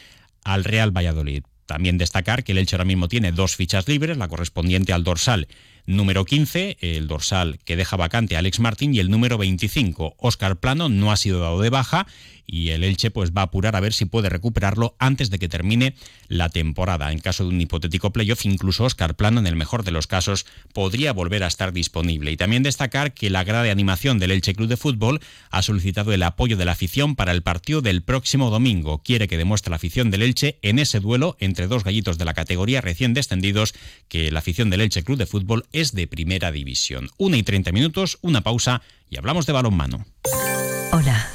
al 0.45 0.65
Real 0.65 0.97
Valladolid. 0.97 1.45
También 1.67 1.97
destacar 1.97 2.45
que 2.45 2.53
el 2.53 2.59
Elche 2.59 2.77
ahora 2.77 2.85
mismo 2.85 3.09
tiene 3.09 3.33
dos 3.33 3.57
fichas 3.57 3.89
libres, 3.89 4.19
la 4.19 4.29
correspondiente 4.29 4.93
al 4.93 5.05
dorsal 5.05 5.49
número 5.87 6.25
15, 6.25 6.79
el 6.81 7.09
dorsal 7.09 7.59
que 7.65 7.77
deja 7.77 7.97
vacante 7.97 8.37
Alex 8.37 8.61
Martín, 8.61 8.95
y 8.95 9.01
el 9.01 9.11
número 9.11 9.39
25, 9.39 10.15
Óscar 10.19 10.57
Plano, 10.59 10.89
no 10.89 11.13
ha 11.13 11.17
sido 11.17 11.41
dado 11.41 11.61
de 11.61 11.71
baja 11.71 12.07
y 12.47 12.71
el 12.71 12.85
Elche 12.85 13.11
pues 13.11 13.33
va 13.33 13.43
a 13.43 13.45
apurar 13.45 13.77
a 13.77 13.81
ver 13.81 13.93
si 13.93 14.05
puede 14.05 14.29
recuperarlo 14.29 14.97
antes 14.99 15.31
de 15.31 15.39
que 15.39 15.49
termine 15.49 15.95
la 16.29 16.49
temporada. 16.49 17.13
En 17.13 17.21
caso 17.21 17.45
de 17.45 17.51
un 17.51 17.61
hipotético 17.61 18.13
playoff, 18.13 18.45
incluso 18.45 18.85
Oscar 18.85 19.17
Plano, 19.17 19.41
en 19.41 19.47
el 19.47 19.57
mejor 19.57 19.85
de 19.85 19.91
los 19.91 20.07
casos, 20.07 20.47
podría 20.73 21.13
volver 21.13 21.45
a 21.45 21.47
estar 21.47 21.73
disponible. 21.73 22.31
Y 22.31 22.37
también 22.37 22.63
destacar 22.63 23.15
que 23.15 23.31
la 23.31 23.45
grada 23.45 23.65
de 23.65 23.71
animación 23.71 24.19
del 24.19 24.33
Elche 24.33 24.55
Club 24.55 24.69
de 24.69 24.77
Fútbol 24.77 25.21
ha 25.51 25.63
solicitado 25.63 26.13
el 26.13 26.23
apoyo 26.23 26.57
de 26.57 26.65
la 26.65 26.73
afición 26.73 27.17
para 27.17 27.33
el 27.33 27.43
partido 27.43 27.83
del 27.83 28.03
próximo 28.03 28.51
domingo. 28.51 29.03
Quiere 29.03 29.29
que 29.29 29.39
demuestre 29.39 29.71
la 29.71 29.77
afición 29.77 30.11
del 30.11 30.23
Elche 30.23 30.59
en 30.63 30.79
ese 30.79 31.01
duelo 31.01 31.37
entre 31.41 31.67
dos 31.67 31.85
gallitos 31.85 32.19
de 32.19 32.25
la 32.25 32.35
categoría 32.35 32.81
recién 32.81 33.15
descendidos 33.15 33.75
que 34.09 34.31
la 34.31 34.41
afición 34.41 34.71
del 34.71 34.83
Elche 34.83 35.03
Club 35.05 35.19
de 35.19 35.27
Fútbol 35.27 35.67
es 35.73 35.93
de 35.93 36.07
primera 36.07 36.53
división. 36.53 37.11
Una 37.19 37.37
y 37.37 37.43
treinta 37.43 37.73
minutos, 37.73 38.19
una 38.21 38.43
pausa 38.43 38.83
y 39.09 39.17
hablamos 39.17 39.47
de 39.47 39.53
balonmano. 39.53 40.05
Hola, 40.93 41.32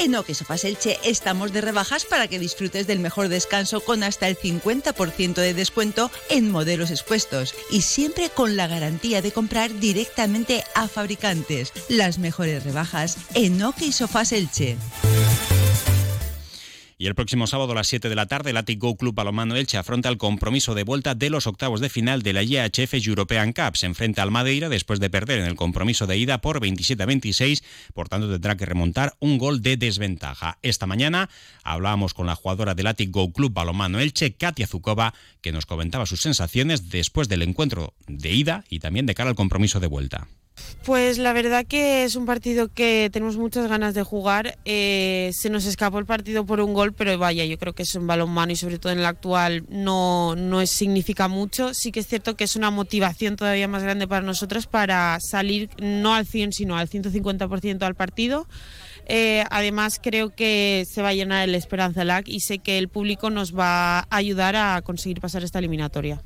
En 0.00 0.14
Sofás 0.34 0.64
Elche 0.64 0.98
estamos 1.04 1.52
de 1.52 1.60
rebajas 1.60 2.06
para 2.06 2.26
que 2.26 2.38
disfrutes 2.38 2.86
del 2.86 3.00
mejor 3.00 3.28
descanso 3.28 3.82
con 3.82 4.02
hasta 4.02 4.28
el 4.28 4.38
50% 4.38 5.34
de 5.34 5.52
descuento 5.52 6.10
en 6.30 6.50
modelos 6.50 6.90
expuestos 6.90 7.54
y 7.70 7.82
siempre 7.82 8.30
con 8.30 8.56
la 8.56 8.66
garantía 8.66 9.20
de 9.20 9.30
comprar 9.30 9.78
directamente 9.78 10.64
a 10.74 10.88
fabricantes. 10.88 11.74
Las 11.90 12.18
mejores 12.18 12.64
rebajas 12.64 13.18
en 13.34 13.60
Sofás 13.92 14.32
Elche. 14.32 14.78
Y 17.00 17.06
el 17.06 17.14
próximo 17.14 17.46
sábado 17.46 17.72
a 17.72 17.76
las 17.76 17.86
7 17.86 18.10
de 18.10 18.14
la 18.14 18.26
tarde, 18.26 18.50
el 18.50 18.58
Atic 18.58 18.78
Go 18.78 18.94
Club 18.94 19.14
Palomano 19.14 19.56
Elche 19.56 19.78
afronta 19.78 20.10
el 20.10 20.18
compromiso 20.18 20.74
de 20.74 20.82
vuelta 20.82 21.14
de 21.14 21.30
los 21.30 21.46
octavos 21.46 21.80
de 21.80 21.88
final 21.88 22.20
de 22.20 22.34
la 22.34 22.42
IHF 22.42 22.92
European 23.06 23.54
Cup. 23.54 23.78
Se 23.78 23.86
enfrenta 23.86 24.22
al 24.22 24.30
Madeira 24.30 24.68
después 24.68 25.00
de 25.00 25.08
perder 25.08 25.38
en 25.38 25.46
el 25.46 25.54
compromiso 25.54 26.06
de 26.06 26.18
ida 26.18 26.42
por 26.42 26.60
27 26.60 27.02
a 27.02 27.06
26, 27.06 27.64
por 27.94 28.10
tanto 28.10 28.30
tendrá 28.30 28.58
que 28.58 28.66
remontar 28.66 29.14
un 29.18 29.38
gol 29.38 29.62
de 29.62 29.78
desventaja. 29.78 30.58
Esta 30.60 30.86
mañana 30.86 31.30
hablábamos 31.62 32.12
con 32.12 32.26
la 32.26 32.36
jugadora 32.36 32.74
del 32.74 32.88
Atic 32.88 33.10
Go 33.10 33.32
Club 33.32 33.54
Palomano 33.54 33.98
Elche, 33.98 34.34
Katia 34.34 34.66
Zukova, 34.66 35.14
que 35.40 35.52
nos 35.52 35.64
comentaba 35.64 36.04
sus 36.04 36.20
sensaciones 36.20 36.90
después 36.90 37.30
del 37.30 37.40
encuentro 37.40 37.94
de 38.08 38.30
ida 38.30 38.64
y 38.68 38.80
también 38.80 39.06
de 39.06 39.14
cara 39.14 39.30
al 39.30 39.36
compromiso 39.36 39.80
de 39.80 39.86
vuelta. 39.86 40.28
Pues 40.84 41.18
la 41.18 41.34
verdad 41.34 41.66
que 41.66 42.04
es 42.04 42.16
un 42.16 42.24
partido 42.24 42.68
que 42.68 43.10
tenemos 43.12 43.36
muchas 43.36 43.68
ganas 43.68 43.92
de 43.94 44.02
jugar. 44.02 44.58
Eh, 44.64 45.30
se 45.34 45.50
nos 45.50 45.66
escapó 45.66 45.98
el 45.98 46.06
partido 46.06 46.46
por 46.46 46.60
un 46.60 46.72
gol, 46.72 46.94
pero 46.94 47.16
vaya, 47.18 47.44
yo 47.44 47.58
creo 47.58 47.74
que 47.74 47.82
es 47.82 47.94
un 47.94 48.06
balonmano 48.06 48.52
y 48.52 48.56
sobre 48.56 48.78
todo 48.78 48.92
en 48.92 49.00
el 49.00 49.06
actual 49.06 49.64
no, 49.68 50.36
no 50.36 50.64
significa 50.66 51.28
mucho. 51.28 51.74
Sí 51.74 51.92
que 51.92 52.00
es 52.00 52.06
cierto 52.06 52.34
que 52.34 52.44
es 52.44 52.56
una 52.56 52.70
motivación 52.70 53.36
todavía 53.36 53.68
más 53.68 53.82
grande 53.82 54.08
para 54.08 54.22
nosotros 54.22 54.66
para 54.66 55.18
salir 55.20 55.68
no 55.82 56.14
al 56.14 56.26
100, 56.26 56.52
sino 56.52 56.76
al 56.76 56.88
150% 56.88 57.82
al 57.82 57.94
partido. 57.94 58.46
Eh, 59.06 59.44
además, 59.50 60.00
creo 60.02 60.30
que 60.30 60.86
se 60.88 61.02
va 61.02 61.08
a 61.08 61.14
llenar 61.14 61.48
el 61.48 61.54
Esperanza 61.54 62.04
LAC 62.04 62.28
y 62.28 62.40
sé 62.40 62.58
que 62.58 62.78
el 62.78 62.88
público 62.88 63.28
nos 63.28 63.56
va 63.56 63.98
a 63.98 64.06
ayudar 64.10 64.56
a 64.56 64.80
conseguir 64.82 65.20
pasar 65.20 65.42
esta 65.42 65.58
eliminatoria. 65.58 66.22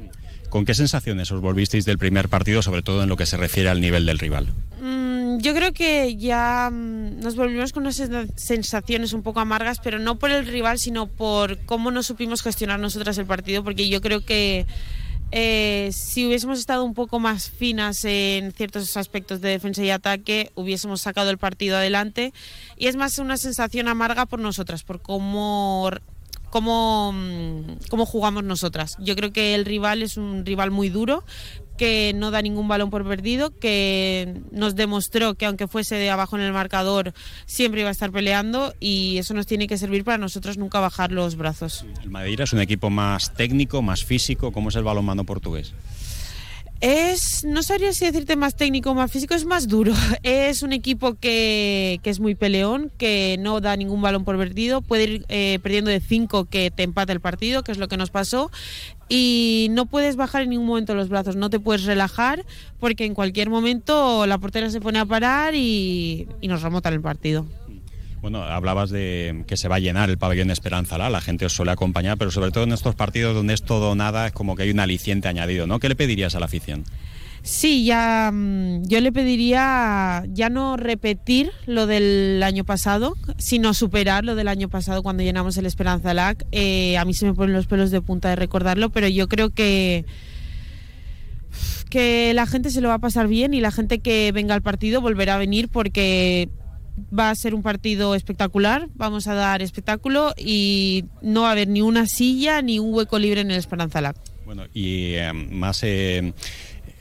¿Con 0.55 0.65
qué 0.65 0.75
sensaciones 0.75 1.33
os 1.33 1.41
volvisteis 1.41 1.85
del 1.85 1.99
primer 1.99 2.29
partido, 2.29 2.63
sobre 2.63 2.83
todo 2.83 3.03
en 3.03 3.09
lo 3.09 3.17
que 3.17 3.27
se 3.27 3.37
refiere 3.37 3.71
al 3.71 3.81
nivel 3.81 4.07
del 4.07 4.21
rival? 4.21 4.53
Mm, 4.81 5.39
yo 5.39 5.53
creo 5.53 5.73
que 5.73 6.15
ya 6.15 6.71
mm, 6.73 7.19
nos 7.19 7.35
volvimos 7.35 7.73
con 7.73 7.83
unas 7.83 8.01
sensaciones 8.37 9.13
un 9.15 9.25
poco 9.25 9.41
amargas, 9.41 9.81
pero 9.83 9.99
no 9.99 10.17
por 10.17 10.31
el 10.31 10.47
rival, 10.47 10.79
sino 10.79 11.09
por 11.09 11.59
cómo 11.65 11.91
no 11.91 12.05
supimos 12.05 12.41
gestionar 12.41 12.79
nosotras 12.79 13.19
el 13.19 13.27
partido, 13.27 13.65
porque 13.65 13.89
yo 13.89 14.01
creo 14.01 14.25
que 14.25 14.65
eh, 15.33 15.91
si 15.93 16.25
hubiésemos 16.25 16.61
estado 16.61 16.85
un 16.85 16.95
poco 16.95 17.19
más 17.19 17.51
finas 17.51 18.05
en 18.05 18.53
ciertos 18.53 18.97
aspectos 18.97 19.41
de 19.41 19.49
defensa 19.49 19.83
y 19.83 19.91
ataque, 19.91 20.53
hubiésemos 20.55 21.01
sacado 21.01 21.31
el 21.31 21.39
partido 21.39 21.79
adelante. 21.79 22.33
Y 22.77 22.87
es 22.87 22.95
más 22.95 23.19
una 23.19 23.39
sensación 23.39 23.89
amarga 23.89 24.25
por 24.27 24.39
nosotras, 24.39 24.85
por 24.85 25.03
cómo 25.03 25.91
cómo, 26.55 27.13
cómo 27.91 28.07
jugamos 28.07 28.45
nosotras. 28.45 28.97
Yo 29.01 29.17
creo 29.17 29.33
que 29.33 29.57
el 29.57 29.65
rival 29.65 30.05
es 30.05 30.17
un 30.17 30.47
rival 30.47 30.71
muy 30.71 30.89
duro, 30.89 31.25
que 31.77 32.13
no 32.15 32.31
da 32.31 32.43
ningún 32.43 32.69
balón 32.69 32.91
por 32.91 33.05
perdido, 33.05 33.59
que 33.59 34.41
nos 34.53 34.77
demostró 34.77 35.35
que 35.35 35.47
aunque 35.47 35.67
fuese 35.67 35.97
de 35.97 36.11
abajo 36.11 36.37
en 36.37 36.43
el 36.43 36.53
marcador, 36.53 37.13
siempre 37.47 37.81
iba 37.81 37.89
a 37.89 37.93
estar 37.93 38.13
peleando 38.13 38.73
y 38.79 39.19
eso 39.19 39.35
nos 39.35 39.49
tiene 39.49 39.67
que 39.67 39.77
servir 39.77 40.05
para 40.05 40.17
nosotros 40.17 40.57
nunca 40.57 40.79
bajar 40.79 41.11
los 41.11 41.35
brazos. 41.35 41.85
El 42.05 42.11
Madeira 42.11 42.45
es 42.45 42.53
un 42.53 42.61
equipo 42.61 42.89
más 42.89 43.35
técnico, 43.35 43.83
más 43.83 44.05
físico, 44.05 44.53
¿cómo 44.53 44.69
es 44.69 44.77
el 44.77 44.85
balonmano 44.85 45.25
portugués? 45.25 45.75
Es, 46.81 47.45
no 47.45 47.63
sabría 47.63 47.93
si 47.93 48.05
decirte 48.05 48.37
más 48.37 48.57
técnico 48.57 48.91
o 48.91 48.95
más 48.95 49.11
físico, 49.11 49.35
es 49.35 49.47
más 49.47 49.69
duro. 49.69 49.93
Es 50.23 50.63
un 50.63 50.73
equipo 50.73 51.15
que, 51.15 52.01
que, 52.03 52.11
es 52.11 52.21
muy 52.21 52.35
peleón, 52.35 52.91
que 52.99 53.37
no 53.39 53.61
da 53.61 53.77
ningún 53.77 54.03
balón 54.03 54.25
por 54.25 54.37
perdido, 54.37 54.83
puede 54.83 55.05
ir 55.05 55.27
eh, 55.29 55.59
perdiendo 55.63 55.91
de 55.91 56.01
5 56.01 56.47
que 56.47 56.71
te 56.71 56.83
empata 56.83 57.13
el 57.13 57.21
partido, 57.21 57.63
que 57.63 57.73
es 57.73 57.79
lo 57.79 57.89
que 57.89 57.97
nos 57.97 58.11
pasó. 58.11 58.51
Y 59.09 59.69
no 59.71 59.87
puedes 59.87 60.17
bajar 60.17 60.43
en 60.43 60.51
ningún 60.51 60.67
momento 60.67 60.95
los 60.95 61.09
brazos, 61.09 61.37
no 61.37 61.51
te 61.51 61.61
puedes 61.61 61.85
relajar, 61.85 62.45
porque 62.81 63.05
en 63.05 63.15
cualquier 63.15 63.51
momento 63.51 64.27
la 64.27 64.39
portera 64.39 64.71
se 64.71 64.81
pone 64.81 64.99
a 64.99 65.07
parar 65.07 65.55
y, 65.55 66.27
y 66.41 66.49
nos 66.49 66.63
remontan 66.63 66.95
el 66.95 67.01
partido. 67.01 67.47
Bueno, 68.25 68.43
hablabas 68.43 68.89
de 68.89 69.45
que 69.47 69.59
se 69.59 69.69
va 69.69 69.77
a 69.77 69.81
llenar 69.81 70.09
el 70.09 70.17
pabellón 70.17 70.47
de 70.47 70.55
Esperanza 70.55 70.97
La, 70.97 71.11
la 71.11 71.21
gente 71.21 71.45
os 71.45 71.53
suele 71.53 71.73
acompañar, 71.73 72.17
pero 72.17 72.31
sobre 72.31 72.53
todo 72.53 72.65
en 72.65 72.73
estos 72.73 72.95
partidos 72.95 73.35
donde 73.35 73.53
es 73.53 73.63
todo 73.63 73.91
o 73.91 73.95
nada, 73.95 74.29
es 74.29 74.33
como 74.33 74.57
que 74.57 74.63
hay 74.63 74.71
un 74.71 74.81
aliciente 74.81 75.29
añadido, 75.29 75.67
¿no? 75.67 75.79
¿Qué 75.79 75.91
le 75.91 75.95
pedirías 75.95 76.35
a 76.35 76.41
la 76.41 76.47
afición? 76.47 76.85
Sí, 77.43 77.85
ya 77.85 78.31
mm, 78.33 78.85
yo 78.87 79.03
le 79.03 79.13
pediría 79.13 80.25
ya 80.29 80.49
no 80.49 80.79
repetir 80.79 81.51
lo 81.67 81.87
del 81.87 82.43
año 82.43 82.65
pasado, 82.65 83.15
sino 83.37 83.75
superar 83.75 84.25
lo 84.25 84.37
del 84.37 84.49
año 84.49 84.71
pasado 84.71 85.03
cuando 85.03 85.23
llenamos 85.23 85.59
el 85.59 85.67
Esperanza 85.67 86.15
LAC. 86.15 86.47
Eh, 86.51 86.97
a 86.97 87.05
mí 87.05 87.13
se 87.13 87.27
me 87.27 87.35
ponen 87.35 87.55
los 87.55 87.67
pelos 87.67 87.91
de 87.91 88.01
punta 88.01 88.31
de 88.31 88.37
recordarlo, 88.37 88.89
pero 88.89 89.07
yo 89.07 89.29
creo 89.29 89.51
que 89.51 90.07
que 91.91 92.33
la 92.33 92.47
gente 92.47 92.71
se 92.71 92.81
lo 92.81 92.89
va 92.89 92.95
a 92.95 93.01
pasar 93.01 93.29
bien 93.29 93.53
y 93.53 93.61
la 93.61 93.71
gente 93.71 93.99
que 93.99 94.33
venga 94.33 94.55
al 94.55 94.63
partido 94.63 95.03
volverá 95.03 95.35
a 95.35 95.39
venir 95.39 95.69
porque 95.69 96.49
va 96.97 97.31
a 97.31 97.35
ser 97.35 97.55
un 97.55 97.63
partido 97.63 98.15
espectacular, 98.15 98.89
vamos 98.95 99.27
a 99.27 99.35
dar 99.35 99.63
espectáculo 99.63 100.33
y 100.37 101.05
no 101.23 101.43
va 101.43 101.49
a 101.49 101.53
haber 101.53 101.69
ni 101.69 101.83
una 101.83 102.07
silla 102.07 102.63
ni 102.63 102.79
un 102.79 102.93
hueco 102.95 103.19
libre 103.19 103.41
en 103.41 103.51
el 103.51 103.59
Esperanza. 103.59 104.15
Bueno, 104.45 104.65
y 104.75 105.15
eh, 105.15 105.33
más 105.33 105.83
eh, 105.83 106.33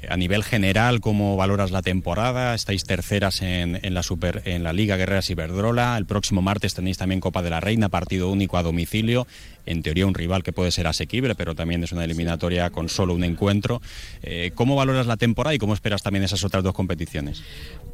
a 0.10 0.18
nivel 0.18 0.44
general, 0.44 1.00
¿cómo 1.02 1.36
valoras 1.36 1.72
la 1.72 1.82
temporada? 1.82 2.54
Estáis 2.54 2.84
terceras 2.84 3.42
en, 3.42 3.80
en, 3.82 3.94
la 3.94 4.04
super, 4.04 4.42
en 4.46 4.64
la 4.64 4.74
Liga 4.74 4.98
Guerreras 4.98 5.30
Iberdrola. 5.30 5.98
El 5.98 6.06
próximo 6.06 6.42
martes 6.42 6.74
tenéis 6.74 6.98
también 6.98 7.20
Copa 7.20 7.42
de 7.42 7.50
la 7.50 7.60
Reina, 7.60 7.90
partido 7.90 8.30
único 8.30 8.58
a 8.58 8.64
domicilio. 8.64 9.28
En 9.66 9.82
teoría 9.82 10.06
un 10.06 10.14
rival 10.14 10.44
que 10.44 10.52
puede 10.52 10.72
ser 10.72 10.88
asequible, 10.88 11.36
pero 11.36 11.56
también 11.56 11.84
es 11.84 11.94
una 11.94 12.04
eliminatoria 12.04 12.70
con 12.70 12.90
solo 12.90 13.14
un 13.14 13.24
encuentro. 13.24 13.82
Eh, 14.22 14.52
¿Cómo 14.56 14.76
valoras 14.76 15.08
la 15.08 15.16
temporada 15.16 15.56
y 15.56 15.58
cómo 15.58 15.74
esperas 15.74 16.04
también 16.04 16.24
esas 16.24 16.44
otras 16.44 16.64
dos 16.64 16.74
competiciones? 16.74 17.44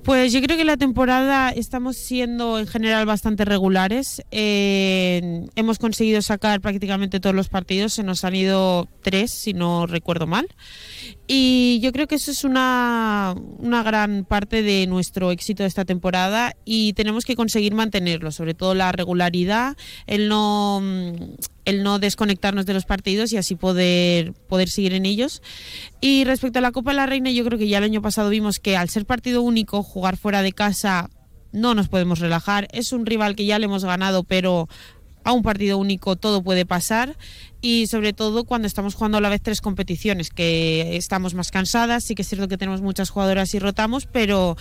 Pues 0.03 0.33
yo 0.33 0.41
creo 0.41 0.57
que 0.57 0.65
la 0.65 0.77
temporada 0.77 1.51
estamos 1.51 1.97
siendo 1.97 2.57
en 2.57 2.65
general 2.65 3.05
bastante 3.05 3.45
regulares. 3.45 4.23
Eh, 4.31 5.45
hemos 5.55 5.77
conseguido 5.77 6.21
sacar 6.23 6.59
prácticamente 6.61 7.19
todos 7.19 7.35
los 7.35 7.49
partidos, 7.49 7.93
se 7.93 8.03
nos 8.03 8.23
han 8.23 8.35
ido 8.35 8.87
tres, 9.03 9.31
si 9.31 9.53
no 9.53 9.85
recuerdo 9.85 10.25
mal. 10.25 10.47
Y 11.27 11.79
yo 11.81 11.91
creo 11.91 12.07
que 12.07 12.15
eso 12.15 12.31
es 12.31 12.43
una, 12.43 13.35
una 13.57 13.83
gran 13.83 14.25
parte 14.25 14.61
de 14.63 14.87
nuestro 14.87 15.31
éxito 15.31 15.63
de 15.63 15.67
esta 15.67 15.85
temporada 15.85 16.55
y 16.65 16.93
tenemos 16.93 17.25
que 17.25 17.35
conseguir 17.35 17.73
mantenerlo, 17.75 18.31
sobre 18.31 18.53
todo 18.53 18.75
la 18.75 18.91
regularidad, 18.91 19.77
el 20.07 20.27
no 20.27 20.81
el 21.65 21.83
no 21.83 21.99
desconectarnos 21.99 22.65
de 22.65 22.73
los 22.73 22.85
partidos 22.85 23.31
y 23.31 23.37
así 23.37 23.55
poder, 23.55 24.33
poder 24.47 24.69
seguir 24.69 24.93
en 24.93 25.05
ellos. 25.05 25.43
Y 26.01 26.23
respecto 26.23 26.59
a 26.59 26.61
la 26.63 26.71
Copa 26.71 26.91
de 26.91 26.97
la 26.97 27.05
Reina, 27.05 27.29
yo 27.29 27.45
creo 27.45 27.59
que 27.59 27.67
ya 27.67 27.77
el 27.77 27.83
año 27.83 28.01
pasado 28.01 28.29
vimos 28.29 28.59
que 28.59 28.75
al 28.75 28.89
ser 28.89 29.05
partido 29.05 29.43
único, 29.43 29.83
jugar 29.83 30.17
fuera 30.17 30.41
de 30.41 30.51
casa, 30.51 31.11
no 31.51 31.75
nos 31.75 31.87
podemos 31.87 32.19
relajar. 32.19 32.67
Es 32.71 32.91
un 32.91 33.05
rival 33.05 33.35
que 33.35 33.45
ya 33.45 33.59
le 33.59 33.65
hemos 33.65 33.85
ganado, 33.85 34.23
pero 34.23 34.67
a 35.29 35.33
un 35.33 35.43
partido 35.43 35.77
único 35.77 36.15
todo 36.15 36.43
puede 36.43 36.65
pasar 36.65 37.15
y 37.61 37.87
sobre 37.87 38.13
todo 38.13 38.43
cuando 38.45 38.67
estamos 38.67 38.95
jugando 38.95 39.17
a 39.17 39.21
la 39.21 39.29
vez 39.29 39.41
tres 39.41 39.61
competiciones, 39.61 40.29
que 40.29 40.95
estamos 40.97 41.33
más 41.33 41.51
cansadas, 41.51 42.03
sí 42.03 42.15
que 42.15 42.23
es 42.23 42.27
cierto 42.27 42.47
que 42.47 42.57
tenemos 42.57 42.81
muchas 42.81 43.09
jugadoras 43.09 43.53
y 43.53 43.59
rotamos, 43.59 44.05
pero 44.05 44.57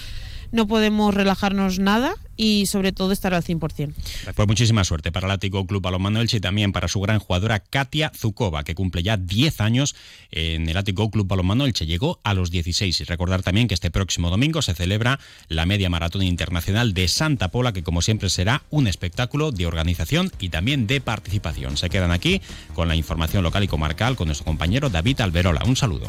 no 0.52 0.67
podemos 0.67 1.14
relajarnos 1.14 1.78
nada 1.78 2.14
y 2.38 2.67
sobre 2.67 2.93
todo 2.93 3.12
estar 3.12 3.35
al 3.35 3.43
100%. 3.43 3.93
Pues 4.35 4.49
muchísima 4.49 4.85
suerte 4.85 5.12
para 5.12 5.26
el 5.26 5.33
Ático 5.33 5.67
Club 5.67 5.83
Balonmano 5.83 6.21
Elche 6.21 6.38
y 6.38 6.40
también 6.40 6.73
para 6.73 6.88
su 6.88 7.00
gran 7.00 7.19
jugadora 7.19 7.59
Katia 7.59 8.12
Zukova, 8.14 8.62
que 8.62 8.75
cumple 8.75 9.02
ya 9.02 9.17
10 9.17 9.61
años 9.61 9.97
en 10.31 10.69
el 10.69 10.76
Ático 10.76 11.11
Club 11.11 11.26
Balonmano 11.26 11.67
Elche. 11.67 11.85
Llegó 11.85 12.21
a 12.23 12.35
los 12.35 12.50
16 12.50 13.00
y 13.00 13.05
recordar 13.05 13.43
también 13.43 13.67
que 13.67 13.75
este 13.75 13.90
próximo 13.90 14.31
domingo 14.31 14.62
se 14.62 14.75
celebra 14.75 15.19
la 15.49 15.67
Media 15.67 15.90
Maratón 15.90 16.23
Internacional 16.23 16.95
de 16.95 17.09
Santa 17.09 17.49
Pola, 17.49 17.73
que 17.73 17.83
como 17.83 18.02
siempre 18.02 18.31
será 18.31 18.62
un 18.71 18.87
espectáculo 18.87 19.50
de 19.50 19.67
organización 19.67 20.31
y 20.38 20.50
también 20.50 20.87
de 20.87 21.00
participación. 21.00 21.76
Se 21.76 21.90
quedan 21.90 22.12
aquí 22.12 22.40
con 22.75 22.87
la 22.87 22.95
información 22.95 23.43
local 23.43 23.64
y 23.64 23.69
comarcal 23.69 24.14
con 24.14 24.28
nuestro 24.28 24.45
compañero 24.45 24.90
David 24.90 25.21
Alberola. 25.21 25.64
Un 25.64 25.76
saludo. 25.76 26.09